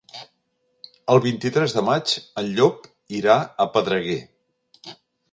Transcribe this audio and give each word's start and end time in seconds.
El 1.15 1.19
vint-i-tres 1.25 1.75
de 1.75 1.83
maig 1.89 2.13
en 2.41 2.49
Llop 2.55 2.87
irà 3.19 3.35
a 3.65 3.69
Pedreguer. 3.77 4.17